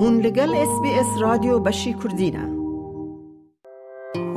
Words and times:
هون 0.00 0.20
لگل 0.20 0.54
اس 0.54 0.80
بی 0.82 0.90
اس 0.90 1.20
رادیو 1.20 1.58
بشی 1.58 1.94
کردینه 1.94 2.48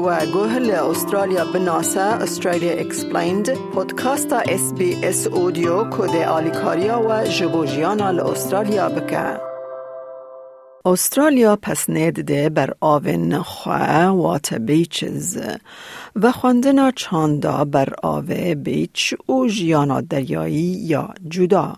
و 0.05 0.25
گوهل 0.33 0.71
استرالیا 0.71 1.45
بناسا 1.53 2.01
استرالیا 2.01 2.71
اکسپلیند 2.71 3.49
پودکاستا 3.73 4.37
اس 4.37 4.73
بی 4.73 4.95
اس 5.03 5.27
اودیو 5.27 5.83
کده 5.89 6.27
آلیکاریا 6.27 7.01
و 7.09 7.23
جبوجیانا 7.23 8.07
استرالیا 8.07 8.89
بکه 8.89 9.39
استرالیا 10.85 11.57
پس 11.61 11.89
ده 11.89 12.49
بر 12.49 12.73
آوین 12.79 13.37
خواه 13.37 14.05
وات 14.05 14.53
بیچز 14.53 15.37
و 16.15 16.31
خواندنا 16.31 16.91
چاندا 16.91 17.65
بر 17.65 17.93
آوه 18.03 18.55
بیچ 18.55 19.15
و 19.29 19.47
جیانا 19.47 20.01
دریایی 20.01 20.77
یا 20.87 21.13
جدا. 21.29 21.77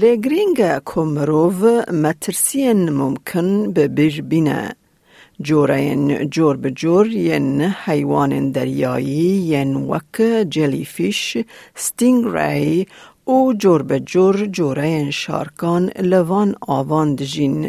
لێگرینگە 0.00 0.72
کمروف 0.90 1.60
مترسین 2.02 2.80
ممکن 3.00 3.48
به 3.74 3.84
بژ 3.96 4.14
بینە. 4.30 4.62
جۆرەن 5.46 6.04
جۆر 6.34 6.56
بجۆر 6.62 7.06
یەن 7.28 7.48
حەیوانن 7.84 8.46
دەریایی 8.56 9.32
یەن 9.52 9.72
وەکە 9.90 10.32
جەلیفیش 10.54 11.22
ستینگڕای 11.84 12.86
و 13.34 13.36
جۆر 13.62 13.82
بەجۆر 13.90 14.36
جۆرەیەن 14.56 15.10
شارکان 15.22 15.84
لوان 16.10 16.50
ئاوان 16.68 17.08
دژین 17.18 17.60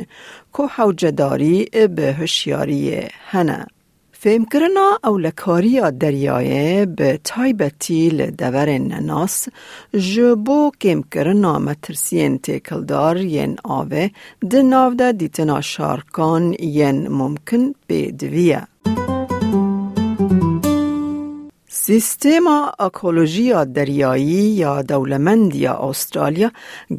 که 0.53 0.64
حوجداری 0.76 1.58
به 1.95 2.05
هشیاری 2.20 2.84
هنه. 3.31 3.59
فهم 4.23 4.45
کرنا 4.45 5.00
او 5.04 5.18
لکاری 5.18 5.82
دریایه 5.91 6.86
به 6.86 7.20
تایبتی 7.23 8.09
لدور 8.09 8.70
نناس 8.70 9.48
جبو 9.94 10.72
کم 10.81 11.02
کرنا 11.02 11.59
مترسین 11.59 12.38
تکلدار 12.38 13.17
ین 13.17 13.58
آوه 13.64 14.09
دناو 14.52 14.94
ده 14.94 15.12
دیتنا 15.12 15.62
شارکان 15.62 16.56
ین 16.59 17.08
ممکن 17.08 17.73
به 17.88 18.12
دویه. 18.12 18.72
سیستم 21.86 22.48
اکولوژی 22.80 23.53
دریایی 23.66 24.45
یا 24.64 24.81
دولمندی 24.81 25.67
استرالیا 25.67 26.52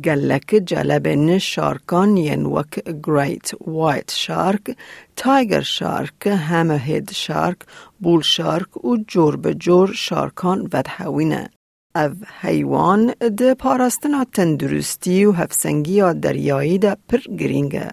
گلک 0.05 0.55
جلب 0.67 1.39
شارکان 1.39 2.17
ین 2.17 2.47
وک 2.47 2.83
گریت 3.07 3.51
وایت 3.67 4.11
شارک، 4.11 4.77
تایگر 5.17 5.61
شارک، 5.61 6.27
همهید 6.27 7.11
شارک، 7.13 7.59
بول 7.99 8.23
شارک 8.23 8.85
و 8.85 8.97
جور 9.09 9.37
به 9.37 9.55
جور 9.55 9.93
شارکان 9.93 10.69
ودهوینه. 10.73 11.51
او 11.97 12.11
حیوان 12.41 13.15
ده 13.37 13.55
پارستنا 13.55 14.25
تندرستی 14.25 15.25
و 15.25 15.33
هفسنگی 15.33 16.03
دریایی 16.13 16.79
ده 16.79 16.97
پر 17.09 17.19
گرینگه. 17.19 17.91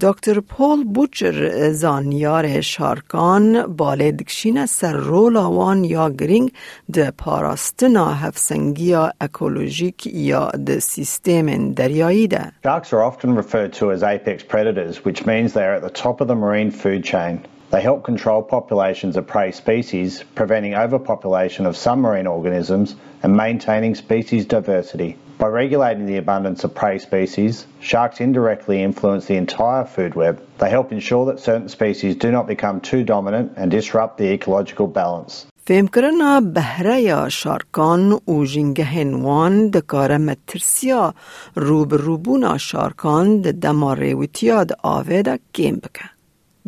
دکتر 0.00 0.40
پول 0.40 0.84
بوچر 0.84 1.70
زانیار 1.70 2.60
شارکان 2.60 3.62
بالدکشین 3.76 4.66
سر 4.66 4.92
رول 4.92 5.36
آوان 5.36 5.84
یا 5.84 6.10
گرینگ 6.10 6.52
ده 6.92 7.10
پاراستنا 7.10 8.14
هفسنگی 8.14 8.94
اکولوژیک 9.20 10.06
یا 10.06 10.50
ده 10.50 10.80
سیستم 10.80 11.72
دریایی 11.72 12.28
ده. 12.28 12.52
Sharks 12.64 12.92
are 12.92 13.02
often 13.02 13.34
referred 13.34 13.72
to 13.72 13.92
as 13.92 14.02
apex 14.02 14.42
predators, 14.42 15.04
which 15.04 15.26
means 15.26 15.52
they 15.52 15.66
are 15.66 15.74
at 15.74 15.82
the 15.82 16.02
top 16.02 16.20
of 16.20 16.28
the 16.28 16.34
marine 16.34 16.70
food 16.70 17.04
chain. 17.04 17.40
They 17.72 17.80
help 17.80 18.02
control 18.04 18.42
populations 18.42 19.16
of 19.16 19.26
prey 19.26 19.50
species, 19.52 20.24
preventing 20.34 20.74
overpopulation 20.74 21.64
of 21.66 21.74
some 21.76 22.00
marine 22.06 22.26
organisms 22.26 22.96
and 23.22 23.36
maintaining 23.36 23.94
species 23.94 24.44
diversity. 24.44 25.16
By 25.42 25.48
regulating 25.48 26.06
the 26.06 26.18
abundance 26.24 26.60
of 26.66 26.74
prey 26.80 26.98
species, 26.98 27.66
sharks 27.80 28.20
indirectly 28.20 28.82
influence 28.88 29.24
the 29.26 29.38
entire 29.44 29.84
food 29.94 30.14
web. 30.14 30.34
They 30.58 30.70
help 30.70 30.92
ensure 30.92 31.24
that 31.26 31.40
certain 31.40 31.68
species 31.68 32.14
do 32.24 32.30
not 32.30 32.46
become 32.46 32.76
too 32.80 33.02
dominant 33.02 33.48
and 33.56 33.70
disrupt 33.70 34.18
the 34.18 34.28
ecological 34.36 34.86
balance. 34.86 35.46
فهم 35.66 35.86
کرنا 35.86 36.40
بهره 36.40 37.00
یا 37.00 37.28
شارکان 37.28 38.12
و 38.12 38.44
جنگهن 38.44 39.14
وان 39.14 39.70
دکاره 39.70 40.18
مترسیا 40.18 41.14
روب 41.56 41.94
روبونا 41.94 42.58
شارکان 42.58 43.40
د 43.42 43.60
دماریوتیا 43.60 44.64
د 44.64 44.72
آوه 44.82 45.22
دا 45.22 45.36
گیم 45.54 45.74
بکن. 45.74 46.08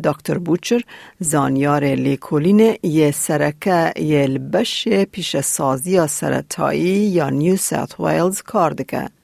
دکتر 0.04 0.38
بوچر 0.38 0.82
زانیار 1.20 1.84
لیکولین 1.84 2.74
یه 2.82 3.10
سرکه 3.10 3.92
یه 3.96 4.26
لبش 4.26 4.88
پیش 4.88 5.40
سازی 5.40 6.06
سرطایی 6.06 6.88
یا 7.18 7.30
نیو 7.30 7.56
ساوت 7.56 8.00
ویلز 8.00 8.42
کار 8.42 8.70
دکه. 8.70 9.19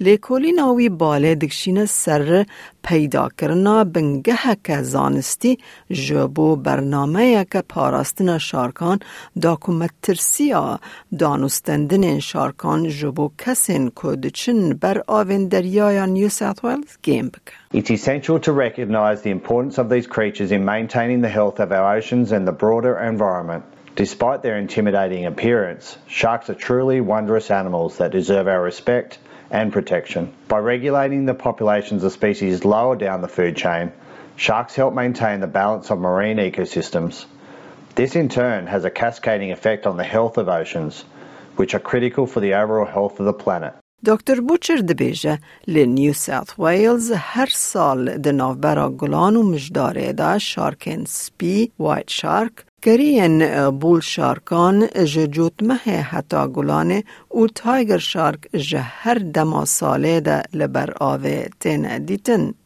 لیکولین 0.00 0.60
آوی 0.60 0.88
باله 0.88 1.34
دکشین 1.34 1.86
سر 1.86 2.46
پیدا 2.84 3.28
کرنا 3.38 3.84
بنگه 3.84 4.36
که 4.64 4.82
زانستی 4.82 5.58
جبو 5.90 6.56
برنامه 6.56 7.44
که 7.44 7.62
پاراستن 7.68 8.38
شارکان 8.38 8.98
داکومترسیا 9.42 10.80
دانستندن 11.18 12.18
شارکان 12.18 12.88
جبو 12.88 13.30
کسین 13.38 13.92
کدچن 13.94 14.72
بر 14.72 15.02
آوین 15.06 15.48
دریای 15.48 16.06
نیو 16.06 16.28
ساوت 16.28 16.64
ویلز 16.64 16.98
گیم 17.02 17.28
بکه. 17.28 17.52
It's 17.78 17.90
essential 17.90 18.38
to 18.40 18.52
recognise 18.52 19.22
the 19.22 19.30
importance 19.30 19.78
of 19.78 19.88
these 19.88 20.06
creatures 20.06 20.50
in 20.52 20.64
maintaining 20.64 21.20
the 21.22 21.34
health 21.38 21.58
of 21.60 21.72
our 21.72 21.96
oceans 21.96 22.32
and 22.32 22.46
the 22.46 22.58
broader 22.64 22.94
environment. 23.12 23.64
Despite 23.96 24.42
their 24.42 24.58
intimidating 24.58 25.26
appearance, 25.26 25.98
sharks 26.06 26.48
are 26.50 26.54
truly 26.54 27.00
wondrous 27.00 27.50
animals 27.50 27.98
that 27.98 28.10
deserve 28.10 28.46
our 28.48 28.62
respect 28.62 29.18
and 29.50 29.72
protection. 29.72 30.32
By 30.48 30.58
regulating 30.58 31.26
the 31.26 31.34
populations 31.34 32.04
of 32.04 32.12
species 32.12 32.64
lower 32.64 32.96
down 32.96 33.20
the 33.20 33.28
food 33.28 33.56
chain, 33.56 33.92
sharks 34.36 34.74
help 34.74 34.94
maintain 34.94 35.40
the 35.40 35.46
balance 35.46 35.90
of 35.90 35.98
marine 35.98 36.38
ecosystems. 36.38 37.26
This 37.94 38.16
in 38.16 38.28
turn 38.28 38.66
has 38.66 38.84
a 38.84 38.90
cascading 38.90 39.52
effect 39.52 39.86
on 39.86 39.96
the 39.98 40.04
health 40.04 40.38
of 40.38 40.48
oceans, 40.48 41.04
which 41.56 41.74
are 41.74 41.80
critical 41.80 42.26
for 42.26 42.40
the 42.40 42.54
overall 42.54 42.86
health 42.86 43.20
of 43.20 43.26
the 43.26 43.34
planet. 43.44 43.74
دکتر 44.04 44.40
بوچر 44.40 44.76
دبیجه 44.76 45.38
لنیو 45.68 46.12
ساوت 46.12 46.54
ویلز 46.58 47.12
هر 47.12 47.48
سال 47.52 48.18
د 48.18 48.28
نوبرا 48.28 48.88
گلان 48.90 49.36
و 49.36 49.42
مجداره 49.42 50.12
دا 50.12 50.38
شارکن 50.38 51.04
سپی 51.04 51.72
وایت 51.78 52.10
شارک 52.10 52.64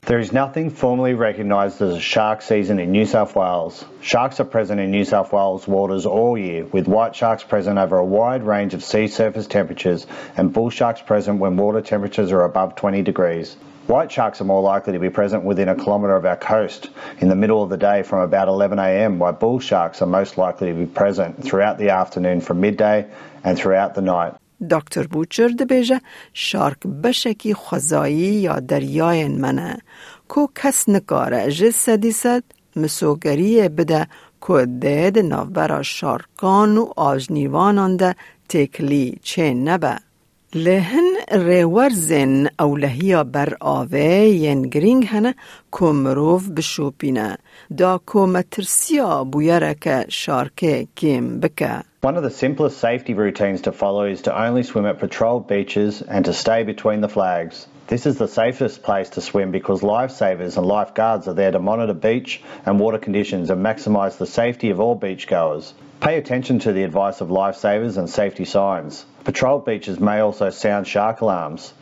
there 0.02 0.20
is 0.20 0.32
nothing 0.32 0.70
formally 0.70 1.16
recognised 1.16 1.82
as 1.82 1.96
a 1.96 2.00
shark 2.00 2.44
season 2.44 2.78
in 2.78 2.92
New 2.92 3.08
South 3.08 3.36
Wales. 3.36 3.84
Sharks 4.02 4.40
are 4.40 4.46
present 4.46 4.80
in 4.80 4.92
New 4.92 5.06
South 5.06 5.34
Wales 5.34 5.68
waters 5.68 6.06
all 6.06 6.38
year, 6.38 6.66
with 6.66 6.88
white 6.88 7.16
sharks 7.16 7.44
present 7.44 7.80
over 7.80 7.98
a 7.98 8.06
wide 8.06 8.44
range 8.44 8.76
of 8.76 8.84
sea 8.84 9.08
surface 9.08 9.48
temperatures 9.48 10.06
and 10.38 10.54
bull 10.54 10.70
sharks 10.70 11.02
present 11.02 11.40
when 11.40 11.58
water 11.58 11.82
temperatures 11.82 12.32
are 12.32 12.44
above 12.44 12.76
20 12.76 13.02
degrees. 13.02 13.56
White 13.91 14.11
sharks 14.11 14.41
are 14.41 14.45
more 14.45 14.63
likely 14.63 14.93
to 14.95 14.99
be 14.99 15.11
present 15.11 15.45
within 15.45 15.69
a 15.69 15.77
kilometre 15.77 16.17
of 16.17 16.25
our 16.25 16.37
coast 16.37 16.91
in 17.21 17.29
the 17.29 17.37
middle 17.37 17.63
of 17.63 17.71
the 17.71 17.77
day 17.77 18.03
from 18.03 18.19
about 18.19 18.49
11am, 18.49 19.19
while 19.19 19.33
bull 19.33 19.61
sharks 19.61 20.03
are 20.03 20.07
most 20.21 20.37
likely 20.39 20.67
to 20.73 20.75
be 20.75 20.87
present 20.87 21.45
throughout 21.45 21.79
the 21.79 21.91
afternoon 21.91 22.41
from 22.41 22.61
midday 22.61 23.07
and 23.45 23.57
throughout 23.57 23.95
the 23.95 24.03
night. 24.03 24.35
دکتر 24.71 25.07
بوچر 25.07 25.49
دبیجه 25.49 26.01
شارک 26.33 26.87
بشکی 27.03 27.55
خوزایی 27.55 28.17
یا 28.17 28.61
دریای 28.61 29.29
منه 29.29 29.79
کو 30.29 30.49
کس 30.55 30.89
نکاره 30.89 31.51
جه 31.51 31.71
سدیست 31.71 32.45
مسوگری 32.77 33.69
بده 33.69 34.07
که 34.47 34.67
دید 34.81 35.19
نوبرا 35.19 35.83
شارکان 35.83 36.79
و 36.79 36.93
آجنیوانان 36.97 37.97
ده 37.97 38.17
تکلی 38.49 39.19
چه 39.23 39.55
نبه. 39.55 39.97
one 52.02 52.18
of 52.18 52.24
the 52.24 52.30
simplest 52.30 52.80
safety 52.80 53.14
routines 53.14 53.62
to 53.62 53.72
follow 53.72 54.04
is 54.04 54.24
to 54.24 54.38
only 54.38 54.64
swim 54.64 54.86
at 54.86 55.00
patrolled 55.00 55.48
beaches 55.48 56.02
and 56.02 56.26
to 56.26 56.34
stay 56.34 56.64
between 56.64 57.00
the 57.00 57.08
flags. 57.08 57.68
This 57.88 58.06
is 58.06 58.18
the 58.18 58.28
safest 58.28 58.84
place 58.84 59.12
to 59.12 59.22
swim 59.22 59.52
because 59.52 59.84
lifesavers 59.84 60.58
and 60.58 60.66
lifeguards 60.66 61.30
are 61.30 61.34
there 61.34 61.52
to 61.52 61.60
monitor 61.60 61.94
beach 61.94 62.42
and 62.66 62.78
water 62.78 62.98
conditions 62.98 63.50
and 63.50 63.66
maximise 63.66 64.18
the 64.18 64.28
safety 64.28 64.70
of 64.70 64.82
all 64.82 65.00
beachgoers. 65.00 65.72
Pay 66.01 66.19
attention 66.19 66.59
to 66.61 66.73
the 66.73 66.85
advice 66.85 67.21
of 67.21 67.29
lifesavers 67.29 67.97
and 67.97 68.09
safety 68.09 68.45
signs. 68.45 69.05
Patrolled 69.25 69.65
beaches 69.65 69.99
may 69.99 70.21
also 70.21 70.51
sound 70.51 70.87
shark 70.87 71.21
alarms. 71.21 71.73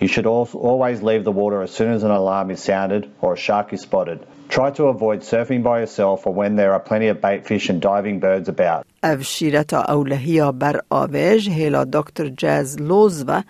You 0.00 0.08
should 0.08 0.26
also 0.26 0.58
always 0.58 1.02
leave 1.02 1.24
the 1.24 1.32
water 1.32 1.62
as 1.62 1.70
soon 1.70 1.92
as 1.92 2.02
an 2.02 2.10
alarm 2.10 2.50
is 2.50 2.60
sounded 2.60 3.10
or 3.20 3.34
a 3.34 3.36
shark 3.36 3.72
is 3.72 3.82
spotted. 3.82 4.26
Try 4.48 4.70
to 4.72 4.84
avoid 4.84 5.20
surfing 5.20 5.62
by 5.62 5.80
yourself 5.80 6.26
or 6.26 6.34
when 6.34 6.56
there 6.56 6.72
are 6.72 6.80
plenty 6.80 7.08
of 7.08 7.20
bait 7.20 7.46
fish 7.46 7.68
and 7.68 7.80
diving 7.80 8.20
birds 8.20 8.48
about. 8.48 8.86
اف 9.02 9.22
شیرتا 9.22 9.84
اولهیا 9.88 10.52
بر 10.52 10.80
آویج 10.90 11.48
هیلا 11.50 11.84
دکتر 11.84 12.28
جاز 12.28 12.80
لوز 12.80 13.24
و 13.28 13.42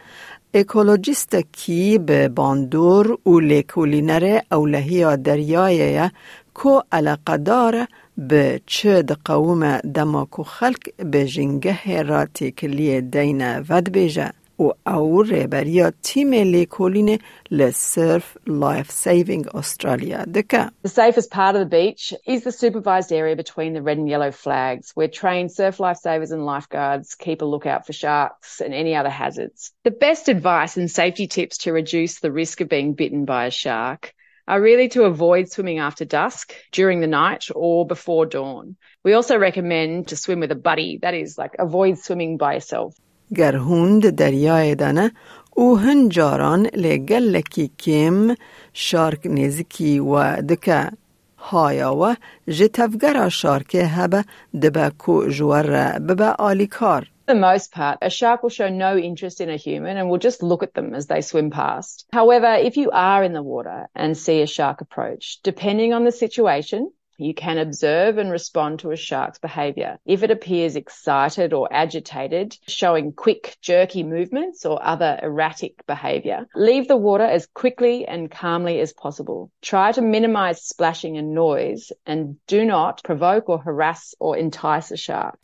اکولوژیست 0.55 1.37
کی 1.53 1.99
به 1.99 2.29
باندور 2.29 3.19
و 3.29 3.41
لیکولینر 3.41 4.41
اولهی 4.53 5.17
دریایه 5.17 6.11
کو 6.59 6.83
علاقه 6.93 7.37
داره 7.37 7.89
به 8.19 8.61
چه 8.67 9.03
قوم 9.25 9.79
دماکو 9.79 10.43
خلق 10.43 10.89
به 10.97 11.25
جنگه 11.25 12.03
را 12.03 12.27
تکلیه 12.27 13.01
دین 13.01 13.59
ود 13.69 13.93
بیجه 13.93 14.31
و 14.59 14.71
او 14.87 15.23
ریبریا 15.23 15.93
تیم 16.03 16.33
لیکولین 16.33 17.19
لسرف 17.51 18.37
لایف 18.47 18.91
سیوینگ 18.91 19.56
استرالیا 19.56 20.25
دکه. 20.25 20.71
The 20.83 20.89
safest 20.89 21.31
part 21.31 21.56
of 21.56 21.61
the 21.61 21.77
beach 21.81 22.15
is 22.27 22.45
the 22.45 22.53
supervised 22.53 23.12
area 23.12 23.37
between 23.37 23.73
the 23.73 23.83
red 23.83 23.99
and 23.99 24.09
yellow 24.09 24.31
flags 24.31 24.93
where 24.95 25.09
trained 25.09 25.51
surf 25.53 25.79
lifesavers 25.79 26.31
and 26.31 26.47
lifeguards 26.47 27.15
keep 27.15 27.43
a 27.43 27.45
lookout 27.45 27.87
for 27.87 27.93
sharks 27.93 28.61
and 28.61 28.73
any 28.73 28.95
other 28.95 29.11
hazards. 29.11 29.73
The 29.83 29.91
best 29.91 30.29
advice 30.29 30.77
and 30.77 30.91
safety 30.91 31.27
tips 31.27 31.59
to 31.59 31.73
reduce 31.73 32.21
the 32.21 32.33
risk 32.33 32.61
of 32.61 32.69
being 32.69 32.95
bitten 32.95 33.25
by 33.25 33.47
a 33.47 33.51
shark 33.51 34.15
are 34.49 34.61
really 34.61 34.89
to 34.91 35.05
avoid 35.05 35.51
swimming 35.51 35.79
after 35.79 36.05
dusk, 36.05 36.55
during 36.73 37.01
the 37.01 37.06
night, 37.06 37.45
or 37.55 37.87
before 37.87 38.27
dawn. 38.27 38.77
We 39.03 39.15
also 39.15 39.39
recommend 39.39 40.09
to 40.09 40.17
swim 40.17 40.41
with 40.41 40.53
a 40.53 40.62
buddy, 40.71 40.99
that 40.99 41.15
is, 41.15 41.39
like 41.39 41.55
avoid 41.59 41.99
swimming 41.99 42.37
by 42.37 42.55
yourself. 42.55 42.95
گر 43.35 43.56
هوند 43.56 44.11
دریای 44.11 44.75
دانه 44.75 45.12
او 45.51 45.79
هنجاران 45.79 46.67
لگلکی 46.67 47.71
کم 47.79 48.35
شارک 48.73 49.27
نزکی 49.27 49.99
و 49.99 50.43
دکه 50.43 50.91
هایا 51.39 51.97
و 51.97 52.17
جتفگر 52.49 53.29
شارکه 53.29 53.87
هبه 53.87 54.25
دبه 54.62 54.91
کو 54.99 55.29
جوار 55.29 55.99
ببه 55.99 56.25
آلیکار 56.25 57.11
For 57.18 57.18
the 57.30 57.36
most 57.36 57.72
part, 57.72 58.00
a 58.02 58.10
shark 58.10 58.42
will 58.42 58.50
show 58.50 58.70
no 58.70 58.98
interest 58.98 59.40
in 59.40 59.52
a 59.52 59.56
human 59.56 59.98
and 59.98 60.10
will 60.10 60.18
just 60.18 60.42
look 60.42 60.64
at 60.64 60.74
them 60.74 60.96
as 60.96 61.06
they 61.06 61.22
swim 61.22 61.52
past. 61.52 62.08
However, 62.12 62.56
if 62.56 62.76
you 62.76 62.90
are 62.90 63.24
in 63.24 63.34
the 63.34 63.44
water 63.44 63.88
and 63.96 64.18
see 64.18 64.42
a 64.42 64.48
shark 64.48 64.81
approach, 64.81 65.40
depending 65.44 65.94
on 65.94 66.06
the 66.06 66.12
situation, 66.12 66.92
you 67.20 67.36
can 67.36 67.60
observe 67.60 68.18
and 68.18 68.31
respond 68.31 68.80
to 68.80 68.90
a 68.90 68.96
shark's 68.96 69.38
behavior. 69.38 70.00
If 70.06 70.24
it 70.24 70.31
appears 70.31 70.76
excited 70.76 71.54
or 71.54 71.68
agitated, 71.72 72.58
showing 72.68 73.14
quick, 73.14 73.58
jerky 73.62 74.02
movements 74.02 74.66
or 74.66 74.84
other 74.84 75.20
erratic 75.22 75.86
behavior, 75.86 76.48
leave 76.56 76.88
the 76.88 76.98
water 76.98 77.26
as 77.26 77.46
quickly 77.46 78.08
and 78.08 78.31
calmly 78.31 78.80
as 78.80 78.94
possible. 78.94 79.52
Try 79.62 79.92
to 79.92 80.02
minimize 80.02 80.64
splashing 80.64 81.18
and 81.18 81.36
noise 81.36 81.92
and 82.08 82.38
do 82.48 82.66
not 82.66 83.04
provoke 83.04 83.50
or 83.50 83.60
harass 83.60 84.16
or 84.20 84.36
entice 84.36 84.90
a 84.90 84.98
shark. 84.98 85.38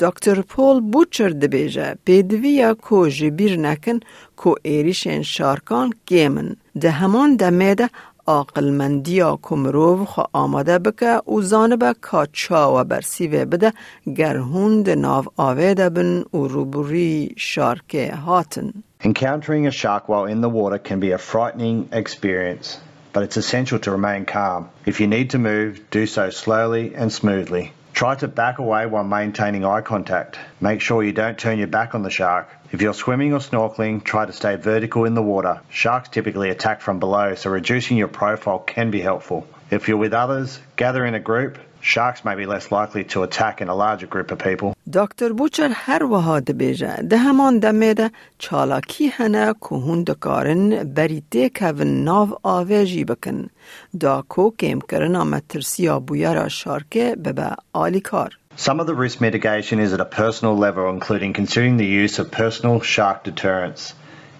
دکتر 0.00 0.40
پول 0.42 0.80
بوچر 0.80 1.28
دبیجه 1.28 1.94
پیدویا 2.06 2.74
کو 2.74 3.08
جبیر 3.08 3.56
نکن 3.56 3.98
کو 4.36 4.54
ایریشن 4.62 5.22
شارکان 5.22 5.90
گیمن 6.06 6.56
ده 6.80 6.90
همان 6.90 7.36
دمیده 7.36 7.90
عاقلمندیا 8.26 9.38
کمروو 9.42 10.04
خو 10.04 10.22
آماده 10.32 10.78
بکه 10.78 11.20
و 11.28 11.40
زانبه 11.40 11.94
کا 12.00 12.26
چا 12.32 12.80
و 12.80 12.84
برسیوه 12.84 13.44
بده 13.44 13.72
گرهون 14.16 14.82
ده 14.82 14.94
ناو 14.94 15.24
آویده 15.36 15.88
بن 15.90 16.24
و 16.34 16.46
روبوری 16.48 17.34
شارکه 17.36 18.14
هاتن. 18.14 18.72
Encountering 19.04 19.66
a 19.66 19.70
shark 19.70 20.08
while 20.08 20.24
in 20.24 20.40
the 20.40 20.48
water 20.48 20.78
can 20.78 21.00
be 21.00 21.12
a 21.12 21.18
frightening 21.18 21.88
experience, 21.92 22.78
but 23.12 23.22
it's 23.22 23.36
essential 23.36 23.78
to 23.78 23.90
remain 23.90 24.24
calm. 24.24 24.68
If 24.86 25.00
you 25.00 25.06
need 25.06 25.28
to 25.30 25.38
move, 25.38 25.72
do 25.90 26.06
so 26.06 26.30
slowly 26.30 26.94
and 27.00 27.12
smoothly. 27.12 27.72
Try 27.96 28.14
to 28.16 28.28
back 28.28 28.58
away 28.58 28.84
while 28.84 29.04
maintaining 29.04 29.64
eye 29.64 29.80
contact. 29.80 30.38
Make 30.60 30.82
sure 30.82 31.02
you 31.02 31.12
don't 31.12 31.38
turn 31.38 31.56
your 31.56 31.66
back 31.66 31.94
on 31.94 32.02
the 32.02 32.10
shark. 32.10 32.46
If 32.70 32.82
you're 32.82 32.92
swimming 32.92 33.32
or 33.32 33.38
snorkeling, 33.38 34.04
try 34.04 34.26
to 34.26 34.34
stay 34.34 34.56
vertical 34.56 35.06
in 35.06 35.14
the 35.14 35.22
water. 35.22 35.62
Sharks 35.70 36.10
typically 36.10 36.50
attack 36.50 36.82
from 36.82 36.98
below, 36.98 37.36
so 37.36 37.48
reducing 37.48 37.96
your 37.96 38.08
profile 38.08 38.58
can 38.58 38.90
be 38.90 39.00
helpful. 39.00 39.48
If 39.70 39.88
you're 39.88 39.96
with 39.96 40.12
others, 40.12 40.60
gather 40.76 41.06
in 41.06 41.14
a 41.14 41.20
group 41.20 41.56
Sharks 41.85 42.23
may 42.23 42.35
be 42.35 42.45
less 42.45 42.71
likely 42.71 43.03
to 43.13 43.23
attack 43.23 43.61
in 43.61 43.67
a 43.67 43.75
larger 43.75 44.07
group 44.07 44.31
of 44.31 44.37
people. 44.37 44.73
دکتر 44.93 45.33
بوچر 45.33 45.71
هر 45.73 46.03
وها 46.03 46.39
دبیجه 46.39 46.95
ده 46.95 47.17
همان 47.17 47.59
دمه 47.59 47.93
ده 47.93 48.11
چالاکی 48.37 49.07
هنه 49.07 49.53
که 49.53 49.75
هون 49.75 50.03
دکارن 50.03 50.83
بری 50.83 51.23
دی 51.31 51.49
کون 51.49 52.03
ناو 52.03 52.39
آویجی 52.43 53.03
بکن 53.03 53.49
دا 53.99 54.23
کو 54.29 54.51
کم 54.59 54.79
کرن 54.79 55.17
مترسیا 55.17 55.99
بویرا 55.99 56.47
شارکه 56.47 57.15
ببه 57.15 57.55
آلی 57.73 57.99
کار. 57.99 58.37
Some 58.57 58.79
of 58.79 58.87
the 58.87 58.95
risk 58.95 59.21
mitigation 59.21 59.79
is 59.79 59.93
at 59.93 60.01
a 60.01 60.05
personal 60.05 60.55
level, 60.57 60.89
including 60.89 61.33
considering 61.33 61.77
the 61.77 61.85
use 61.85 62.19
of 62.19 62.31
personal 62.31 62.81
shark 62.81 63.23
deterrents. 63.23 63.93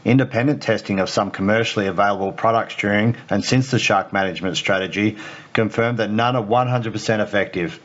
Independent 0.07 0.63
testing 0.63 1.01
of 1.01 1.11
some 1.11 1.33
commercially 1.33 1.89
available 1.89 2.31
products 2.31 2.77
during 2.77 3.17
and 3.29 3.45
since 3.45 3.73
the 3.73 3.79
shark 3.81 4.13
management 4.13 4.57
strategy 4.57 5.17
confirmed 5.53 5.99
that 5.99 6.13
none 6.13 6.37
are 6.37 6.45
100% 6.45 7.21
effective 7.21 7.81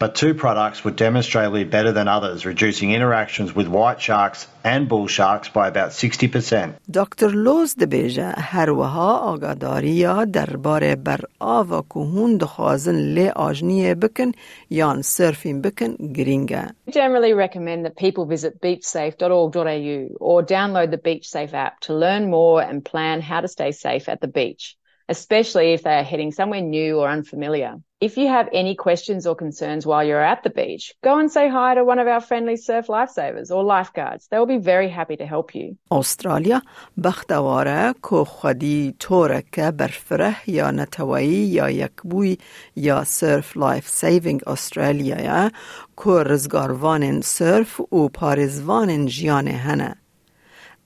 But 0.00 0.14
two 0.14 0.32
products 0.32 0.82
were 0.82 0.96
demonstrably 1.06 1.64
better 1.64 1.92
than 1.92 2.08
others, 2.08 2.46
reducing 2.46 2.90
interactions 2.92 3.54
with 3.54 3.68
white 3.68 4.00
sharks 4.00 4.48
and 4.64 4.88
bull 4.88 5.06
sharks 5.08 5.48
by 5.50 5.68
about 5.68 5.92
60%. 5.92 6.74
دکتر 6.94 7.28
لوز 7.28 7.74
دبیجه 7.74 8.32
هر 8.36 8.70
وها 8.70 9.18
آگاداری 9.18 9.90
یا 9.90 10.24
درباره 10.24 10.96
بر 10.96 11.20
آوا 11.38 11.82
که 11.82 12.00
هون 12.00 12.36
دخوازن 12.36 12.94
لی 12.94 13.28
آجنیه 13.28 13.94
بکن 13.94 14.32
یان 14.70 15.02
سرفین 15.02 15.62
بکن 15.62 15.96
گرینگه. 16.14 16.66
We 16.86 16.92
generally 16.92 17.34
recommend 17.34 17.84
that 17.84 17.96
people 17.96 18.24
visit 18.24 18.60
beachsafe.org.au 18.62 20.08
or 20.20 20.42
download 20.42 20.90
the 20.90 21.02
BeachSafe 21.08 21.52
app 21.52 21.80
to 21.80 21.94
learn 21.94 22.30
more 22.30 22.62
and 22.62 22.82
plan 22.84 23.20
how 23.20 23.40
to 23.42 23.48
stay 23.48 23.72
safe 23.72 24.08
at 24.08 24.20
the 24.22 24.28
beach, 24.28 24.76
especially 25.10 25.72
if 25.76 25.82
they 25.82 25.96
are 26.00 26.10
heading 26.12 26.32
somewhere 26.32 26.62
new 26.62 26.98
or 27.00 27.08
unfamiliar. 27.08 27.72
If 28.08 28.16
you 28.16 28.28
have 28.28 28.48
any 28.62 28.74
questions 28.86 29.26
or 29.26 29.34
concerns 29.44 29.82
while 29.84 30.04
you're 30.08 30.26
at 30.32 30.40
the 30.46 30.54
beach, 30.60 30.84
go 31.08 31.18
and 31.20 31.30
say 31.36 31.46
hi 31.50 31.74
to 31.74 31.84
one 31.84 31.98
of 31.98 32.06
our 32.06 32.22
friendly 32.30 32.56
surf 32.56 32.86
lifesavers 32.86 33.50
or 33.54 33.62
lifeguards. 33.62 34.22
They 34.28 34.38
will 34.38 34.52
be 34.56 34.62
very 34.72 34.88
happy 34.88 35.16
to 35.16 35.26
help 35.26 35.54
you. 35.54 35.76
استرالیا 35.90 36.62
بختواره 37.04 37.94
که 38.10 38.24
خودی 38.24 38.94
طوره 38.98 39.44
که 39.52 39.70
برفره 39.70 40.36
یا 40.50 40.70
نتوایی 40.70 41.28
یا 41.28 41.70
یکبوی 41.70 42.38
یا 42.76 43.04
سرف 43.04 43.56
لایف 43.56 43.88
سیوینگ 43.88 44.48
استرالیا 44.48 45.20
یا 45.20 45.50
که 45.96 46.10
رزگاروان 46.10 47.20
سرف 47.20 47.80
و 47.80 48.08
پارزوان 48.08 49.06
جیان 49.06 49.48
هنه. 49.48 49.96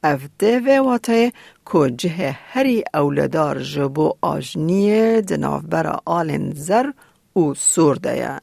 اف 0.04 0.30
ده 0.40 0.82
واته 0.82 1.32
که 1.72 1.90
جه 1.98 2.32
هری 2.32 2.84
اولدار 2.94 3.60
جبو 3.60 4.14
آجنیه 4.22 5.22
دنافبر 5.22 6.00
آلن 6.06 6.52
زر 6.52 6.92
و 7.36 7.54
سورده 7.54 8.40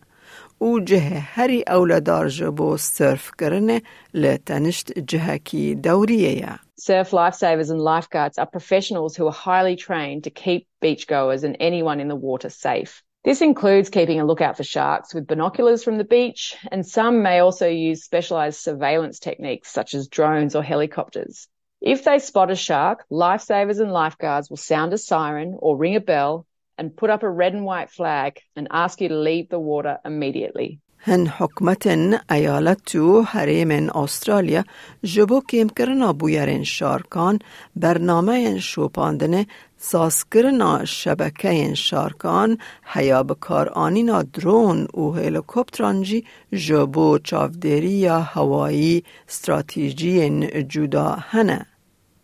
او 0.59 0.81
جه 0.81 0.99
هری 0.99 1.65
اولدار 1.69 2.29
جبو 2.29 2.77
سرف 2.77 3.31
کرنه 3.39 3.83
لتنشت 4.15 4.99
جه 4.99 5.39
کی 5.39 5.75
دوریه 5.75 6.59
Surf 6.79 7.13
lifesavers 7.13 7.71
and 7.71 7.81
lifeguards 7.81 8.39
are 8.39 8.47
professionals 8.47 9.17
who 9.17 9.27
are 9.27 9.33
highly 9.33 9.77
trained 9.77 10.25
to 10.25 10.31
keep 10.31 10.69
beachgoers 10.83 11.43
and 11.43 11.57
anyone 11.59 12.01
in 12.01 12.09
the 12.09 12.15
water 12.29 12.51
safe. 12.51 13.03
This 13.26 13.42
includes 13.42 13.90
keeping 13.90 14.21
a 14.21 14.25
lookout 14.25 14.56
for 14.56 14.62
sharks 14.62 15.12
with 15.12 15.26
binoculars 15.26 15.83
from 15.83 15.99
the 15.99 16.04
beach, 16.04 16.56
and 16.71 16.87
some 16.87 17.25
may 17.25 17.40
also 17.40 17.66
use 17.66 18.04
specialised 18.04 18.62
surveillance 18.62 19.18
techniques 19.18 19.68
such 19.73 19.95
as 19.95 20.06
drones 20.06 20.54
or 20.54 20.62
helicopters. 20.62 21.49
If 21.80 22.04
they 22.04 22.21
spot 22.21 22.52
a 22.52 22.54
shark, 22.54 23.04
lifesavers 23.11 23.80
and 23.80 23.92
lifeguards 23.92 24.49
will 24.49 24.59
sound 24.59 24.92
a 24.92 24.99
siren 24.99 25.56
or 25.59 25.76
ring 25.76 25.97
a 25.97 26.00
bell 26.00 26.47
and 26.78 26.97
put 26.97 27.11
up 27.11 27.25
a 27.25 27.28
red 27.28 27.52
and 27.52 27.64
white 27.64 27.90
flag 27.90 28.38
and 28.54 28.68
ask 28.71 29.00
you 29.00 29.09
to 29.09 29.18
leave 29.18 29.49
the 29.49 29.59
water 29.59 29.99
immediately. 30.04 30.78
هن 31.09 31.27
حکمتن 31.27 32.19
ایالتو 32.31 33.23
حریم 33.23 33.71
استرالیا 33.71 34.63
جبو 35.03 35.41
کم 35.41 35.69
کرنا 35.69 36.13
بویرین 36.13 36.65
شارکان 36.65 37.39
برنامه 37.77 38.59
شوپاندن 38.59 39.45
ساز 39.79 40.25
کرنا 40.25 40.85
شبکه 40.85 41.75
شارکان 41.75 42.59
حیا 42.93 43.23
بکار 43.23 43.69
آنینا 43.69 44.23
درون 44.23 44.89
و 44.95 45.11
هلیکوپتران 45.13 46.03
جی 46.03 46.25
جبو 46.53 47.19
چافدری 47.19 47.97
یا 48.07 48.21
هوایی 48.21 49.05
استراتیجی 49.29 50.63
جدا 50.63 51.17
هنه. 51.21 51.67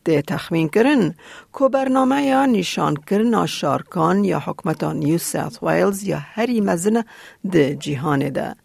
ده 0.05 0.23
تخمین 0.23 0.69
کرن 0.69 1.15
که 1.59 1.69
برنامه 1.69 2.23
یا 2.23 2.47
نشان 2.47 2.95
کرنا 2.97 3.47
شارکان 3.47 4.25
یا 4.25 4.39
حکمتان 4.39 4.97
نیو 4.97 5.19
ساوت 5.19 5.63
ویلز 5.63 6.03
یا 6.03 6.19
هری 6.19 6.61
مزنه 6.61 7.05
ده 7.53 7.75
جیهان 7.75 8.29
ده. 8.29 8.57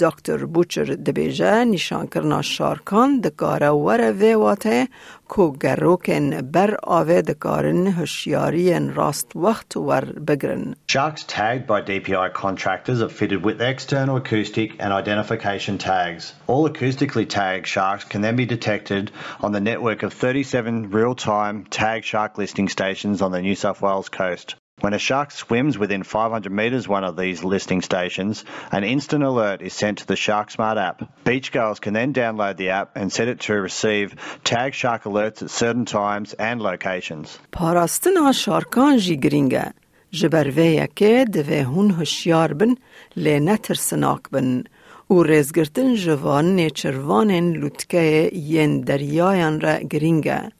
دکتر 0.00 0.44
بوچر 0.44 0.84
دبیجه 0.84 1.64
نشان 1.64 2.06
کرنا 2.06 2.42
شارکان 2.42 3.20
دکاره 3.20 3.68
وره 3.68 4.10
ویواته 4.12 4.88
کو 5.28 5.52
گروکن 5.52 6.40
بر 6.40 6.76
آوه 6.82 7.22
دکارن 7.22 7.86
هشیاری 7.86 8.90
راست 8.94 9.36
وقت 9.36 9.76
ور 9.76 10.04
بگرن. 10.04 10.74
Sharks 10.88 11.24
tagged 11.24 11.66
by 11.66 11.80
DPI 11.82 12.32
contractors 12.32 13.00
are 13.02 13.08
fitted 13.08 13.44
with 13.44 13.60
external 13.60 14.16
acoustic 14.16 14.70
and 14.78 14.92
identification 14.92 15.78
tags. 15.78 16.34
All 16.46 16.68
acoustically 16.70 17.28
tagged 17.28 17.66
sharks 17.66 18.04
can 18.04 18.20
then 18.22 18.36
be 18.36 18.46
detected 18.46 19.10
on 19.40 19.52
the 19.52 19.60
network 19.60 20.02
of 20.02 20.12
37 20.12 20.90
real-time 20.90 21.64
tag 21.64 22.04
shark 22.04 22.38
listing 22.38 22.68
stations 22.68 23.22
on 23.22 23.32
the 23.32 23.42
New 23.42 23.54
South 23.54 23.82
Wales 23.82 24.08
coast. 24.08 24.56
When 24.80 24.92
a 24.92 24.98
shark 24.98 25.30
swims 25.30 25.78
within 25.78 26.02
500 26.02 26.52
metres 26.52 26.86
one 26.86 27.02
of 27.02 27.16
these 27.16 27.42
listing 27.42 27.80
stations, 27.80 28.44
an 28.70 28.84
instant 28.84 29.24
alert 29.24 29.62
is 29.62 29.72
sent 29.72 29.98
to 29.98 30.06
the 30.06 30.16
Shark 30.16 30.50
Smart 30.50 30.76
app. 30.76 31.02
Beachgoers 31.24 31.80
can 31.80 31.94
then 31.94 32.12
download 32.12 32.58
the 32.58 32.68
app 32.68 32.94
and 32.94 33.10
set 33.10 33.26
it 33.28 33.40
to 33.40 33.54
receive 33.54 34.14
tag 34.44 34.74
shark 34.74 35.04
alerts 35.04 35.42
at 35.42 35.50
certain 35.50 35.86
times 35.86 36.34
and 36.34 36.60
locations. 36.60 37.38
پاراستنا 37.52 38.32
شارکان 38.32 38.96
جی 38.98 39.16
گرینگه 39.16 39.72
جبرویه 40.10 40.88
که 40.96 41.24
دوه 41.32 41.62
هون 41.62 41.90
هشیار 41.90 42.52
بن 42.52 42.74
لی 43.16 43.40
نترسناک 43.40 44.22
بن 44.32 44.64
و 45.10 45.22
ریزگرتن 45.22 45.94
جوان 45.94 46.44
نیچروانن 46.56 47.52
لوتکه 47.52 48.30
ین 48.34 48.80
دریایان 48.80 49.60
را 49.60 49.78
گرینگه 49.78 50.52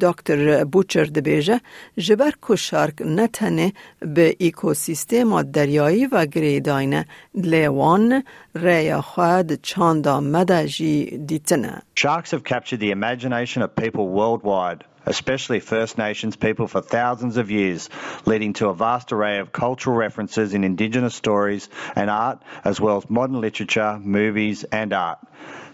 دکتر 0.00 0.64
بوچر 0.64 1.04
دبیجه 1.04 1.60
جبر 1.96 2.32
کو 2.40 2.56
شارک 2.56 2.94
نتنه 3.04 3.72
به 4.00 4.36
ایکوسیستم 4.38 5.42
دریایی 5.42 6.06
و 6.06 6.26
گریداینه 6.26 7.06
لیوان 7.34 8.22
ریا 8.54 9.00
خود 9.00 9.52
چاندا 9.62 10.20
مده 10.20 10.66
جی 10.66 11.18
دیتنه. 11.26 11.82
Sharks 11.96 12.30
have 12.30 12.44
captured 12.44 12.80
the 12.80 12.90
imagination 12.90 13.62
of 13.62 13.74
people 13.76 14.08
worldwide, 14.08 14.84
especially 15.05 15.59
First 15.59 15.97
Nations 15.97 16.35
people 16.35 16.67
for 16.67 16.81
thousands 16.81 17.37
of 17.37 17.51
years, 17.51 17.89
leading 18.25 18.53
to 18.53 18.69
a 18.69 18.73
vast 18.73 19.11
array 19.11 19.39
of 19.39 19.51
cultural 19.51 19.95
references 19.95 20.53
in 20.53 20.63
Indigenous 20.63 21.15
stories 21.15 21.69
and 21.95 22.09
art, 22.09 22.41
as 22.63 22.81
well 22.81 22.97
as 22.97 23.09
modern 23.09 23.41
literature, 23.41 23.99
movies, 23.99 24.63
and 24.63 24.93
art. 24.93 25.19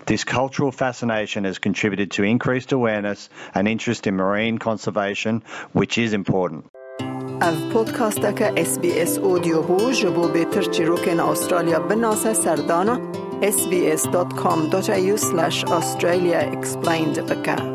This 0.05 0.23
cultural 0.23 0.71
fascination 0.71 1.43
has 1.45 1.59
contributed 1.59 2.11
to 2.11 2.23
increased 2.23 2.71
awareness 2.71 3.29
and 3.53 3.67
interest 3.67 4.07
in 4.07 4.15
marine 4.15 4.57
conservation, 4.57 5.43
which 5.73 5.97
is 5.97 6.13
important. 6.13 6.65
اف 7.41 7.73
پودکاست 7.73 8.35
که 8.37 8.53
اس 8.57 8.79
بی 8.79 9.01
اس 9.01 9.17
اودیو 9.17 9.61
بو 9.61 9.91
جبو 9.91 10.27
بهتر 10.27 10.61
چی 10.61 10.83
روکن 10.83 11.19
استرالیا 11.19 11.79
بناسه 11.79 12.33
سردانا 12.33 12.99
sbs.com.au 13.41 15.17
slash 15.17 15.63
australia 15.63 16.39
explained 16.51 17.19
بکه 17.19 17.74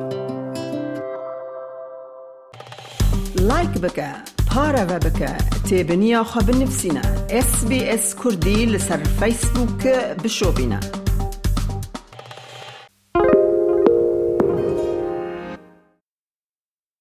لايك 3.41 3.77
بك 3.77 4.07
بارا 4.55 4.83
بك 4.97 5.37
تابنيا 5.69 6.23
خب 6.23 6.51
نفسنا 6.55 7.01
اس 7.31 7.63
بي 7.63 7.93
اس 7.93 8.15
كردي 8.15 8.65
لسر 8.65 9.03
فيسبوك 9.03 9.87
بینه. 10.57 11.00